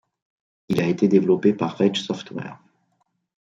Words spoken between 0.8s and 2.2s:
a été développé par Rage